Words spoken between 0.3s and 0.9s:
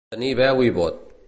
veu i